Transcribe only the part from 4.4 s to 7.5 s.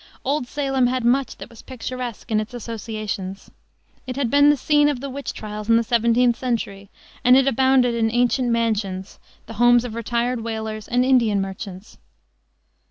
the scene of the witch trials in the seventeenth century, and it